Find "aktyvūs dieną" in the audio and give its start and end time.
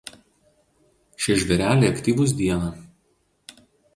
1.97-2.73